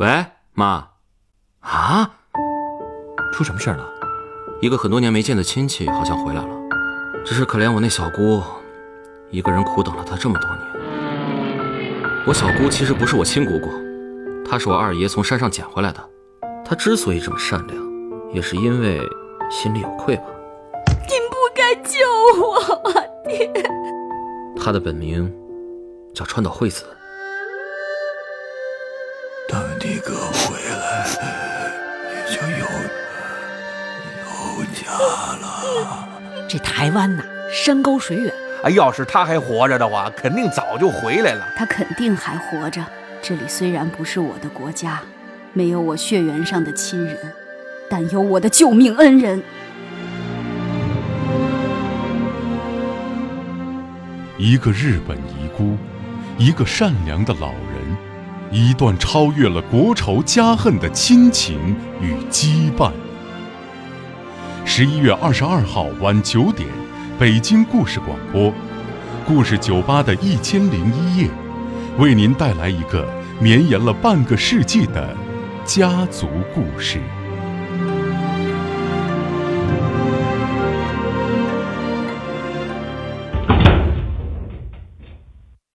[0.00, 0.88] 喂，妈。
[1.60, 2.10] 啊？
[3.34, 3.86] 出什么事儿了？
[4.62, 6.48] 一个很多年没见的亲戚好像回来了，
[7.22, 8.42] 只是可怜我那小姑，
[9.30, 12.24] 一个人苦等了她这么多年。
[12.26, 13.68] 我小姑其实不是我亲姑姑，
[14.42, 16.00] 她是我二爷从山上捡回来的。
[16.64, 17.78] 她之所以这么善良，
[18.32, 19.06] 也是因为
[19.50, 20.24] 心里有愧吧。
[21.10, 21.98] 您不该救
[22.40, 22.90] 我，
[23.28, 23.52] 爹。
[24.56, 25.30] 她的本名
[26.14, 26.86] 叫川岛惠子。
[30.00, 31.06] 哥回来，
[32.08, 32.64] 你就有
[34.24, 34.90] 有家
[35.40, 36.08] 了。
[36.48, 37.22] 这台湾呐，
[37.52, 38.32] 山高水远。
[38.64, 41.46] 哎，要是他还活着的话，肯定早就回来了。
[41.56, 42.84] 他肯定还活着。
[43.22, 45.00] 这里虽然不是我的国家，
[45.52, 47.16] 没有我血缘上的亲人，
[47.88, 49.42] 但有我的救命恩人。
[54.38, 55.76] 一个日本遗孤，
[56.38, 57.79] 一个善良的老人，
[58.52, 62.90] 一段超越了国仇家恨的亲情与羁绊。
[64.64, 66.68] 十一月二十二号晚九点，
[67.16, 68.52] 北京故事广播，
[69.24, 71.30] 故事酒吧的一千零一夜，
[71.98, 75.16] 为您带来一个绵延了半个世纪的
[75.64, 77.00] 家族故事。